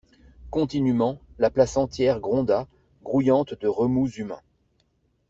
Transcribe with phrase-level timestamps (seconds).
[0.49, 2.67] Continûment, la place entière gronda,
[3.03, 4.41] grouillante de remous humains.